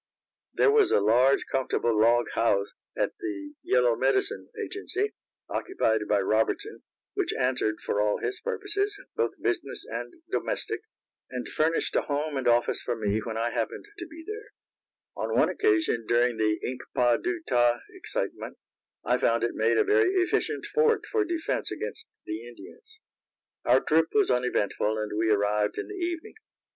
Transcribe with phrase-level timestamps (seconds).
[0.55, 5.13] There was a large comfortable log house at the Yellow Medicine agency,
[5.47, 6.81] occupied by Robertson,
[7.13, 10.81] which answered for all his purposes, both business and domestic,
[11.29, 14.53] and furnished a home and office for me when I happened to be there;
[15.17, 18.57] and on one occasion, during the Ink pa du ta excitement,
[19.03, 22.99] I found it made a very efficient fort for defense against the Indians.
[23.65, 26.33] Our trip was uneventful, and we arrived in the evening.